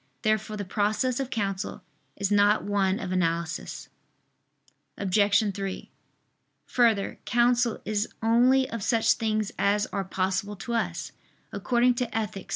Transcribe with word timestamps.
Therefore 0.23 0.57
the 0.57 0.65
process 0.65 1.19
of 1.19 1.29
counsel 1.29 1.83
is 2.15 2.31
not 2.31 2.63
one 2.63 2.97
of 2.99 3.11
analysis. 3.11 3.87
Obj. 4.97 5.53
3: 5.53 5.91
Further, 6.65 7.19
counsel 7.25 7.79
is 7.85 8.11
only 8.19 8.67
of 8.71 8.81
such 8.81 9.13
things 9.13 9.51
as 9.59 9.85
are 9.93 10.03
possible 10.03 10.55
to 10.55 10.73
us, 10.73 11.11
according 11.51 11.93
to 11.93 12.07
_Ethic. 12.07 12.47